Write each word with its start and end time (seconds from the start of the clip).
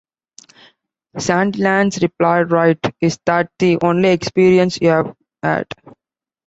Sandilands 1.15 2.01
replied: 2.01 2.49
Right... 2.49 2.79
is 3.01 3.19
that 3.27 3.51
the 3.59 3.77
only 3.83 4.09
experience 4.09 4.79
you've 4.81 5.15
had? 5.43 5.67